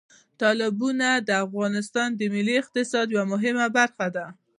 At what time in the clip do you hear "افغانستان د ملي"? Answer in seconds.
1.45-2.55